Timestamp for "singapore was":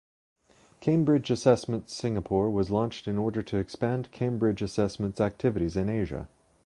1.87-2.71